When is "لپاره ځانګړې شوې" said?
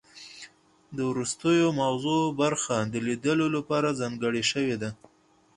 3.55-4.75